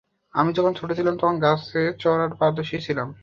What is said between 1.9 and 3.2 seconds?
চড়ায় পারদর্শী ছিলাম।